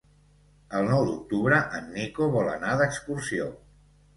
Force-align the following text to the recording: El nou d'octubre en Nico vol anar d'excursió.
El 0.77 0.87
nou 0.91 1.03
d'octubre 1.09 1.59
en 1.81 1.93
Nico 1.99 2.31
vol 2.39 2.51
anar 2.55 2.73
d'excursió. 2.81 3.51